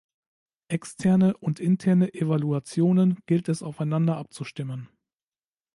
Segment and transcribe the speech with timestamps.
[0.67, 4.89] Externe und interne Evaluationen gilt es aufeinander abzustimmen.